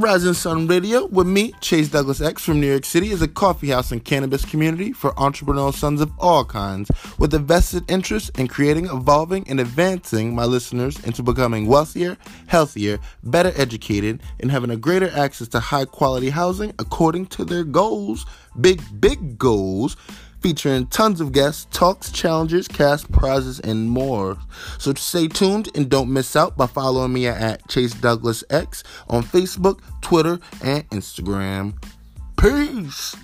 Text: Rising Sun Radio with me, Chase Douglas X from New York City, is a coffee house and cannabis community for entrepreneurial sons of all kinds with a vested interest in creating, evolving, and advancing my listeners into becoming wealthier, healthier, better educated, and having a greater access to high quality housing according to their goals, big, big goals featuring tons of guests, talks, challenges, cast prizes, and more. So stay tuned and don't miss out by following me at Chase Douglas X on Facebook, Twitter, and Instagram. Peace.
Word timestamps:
Rising 0.00 0.34
Sun 0.34 0.66
Radio 0.66 1.06
with 1.06 1.26
me, 1.26 1.52
Chase 1.62 1.88
Douglas 1.88 2.20
X 2.20 2.44
from 2.44 2.60
New 2.60 2.66
York 2.66 2.84
City, 2.84 3.12
is 3.12 3.22
a 3.22 3.28
coffee 3.28 3.70
house 3.70 3.92
and 3.92 4.04
cannabis 4.04 4.44
community 4.44 4.92
for 4.92 5.12
entrepreneurial 5.12 5.72
sons 5.72 6.02
of 6.02 6.12
all 6.18 6.44
kinds 6.44 6.90
with 7.18 7.32
a 7.32 7.38
vested 7.38 7.90
interest 7.90 8.38
in 8.38 8.46
creating, 8.46 8.86
evolving, 8.86 9.48
and 9.48 9.58
advancing 9.58 10.34
my 10.34 10.44
listeners 10.44 11.02
into 11.04 11.22
becoming 11.22 11.66
wealthier, 11.66 12.18
healthier, 12.46 12.98
better 13.22 13.52
educated, 13.56 14.20
and 14.40 14.50
having 14.50 14.70
a 14.70 14.76
greater 14.76 15.10
access 15.16 15.48
to 15.48 15.60
high 15.60 15.86
quality 15.86 16.28
housing 16.28 16.74
according 16.78 17.24
to 17.26 17.44
their 17.44 17.64
goals, 17.64 18.26
big, 18.60 18.82
big 19.00 19.38
goals 19.38 19.96
featuring 20.40 20.86
tons 20.86 21.20
of 21.20 21.32
guests, 21.32 21.66
talks, 21.70 22.10
challenges, 22.10 22.68
cast 22.68 23.10
prizes, 23.10 23.60
and 23.60 23.90
more. 23.90 24.36
So 24.78 24.94
stay 24.94 25.28
tuned 25.28 25.70
and 25.74 25.88
don't 25.88 26.12
miss 26.12 26.36
out 26.36 26.56
by 26.56 26.66
following 26.66 27.12
me 27.12 27.26
at 27.26 27.68
Chase 27.68 27.94
Douglas 27.94 28.44
X 28.50 28.82
on 29.08 29.22
Facebook, 29.22 29.80
Twitter, 30.00 30.38
and 30.62 30.88
Instagram. 30.90 31.74
Peace. 32.36 33.16